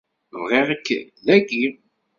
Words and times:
Bɣiɣ-k 0.41 0.87
dagi. 1.25 1.67